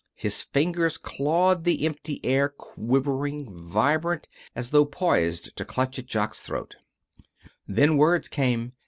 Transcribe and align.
His 0.15 0.41
fingers 0.41 0.97
clawed 0.97 1.63
the 1.63 1.85
empty 1.85 2.19
air, 2.25 2.49
quivering, 2.49 3.53
vibrant, 3.53 4.27
as 4.55 4.71
though 4.71 4.83
poised 4.83 5.55
to 5.57 5.63
clutch 5.63 5.99
at 5.99 6.07
Jock's 6.07 6.39
throat. 6.41 6.73
Then 7.67 7.97
words 7.97 8.27
came. 8.27 8.73